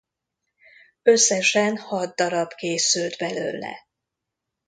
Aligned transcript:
Összesen 1.01 1.77
hat 1.77 2.15
db 2.21 2.47
készült 2.53 3.17
belőle. 3.17 3.87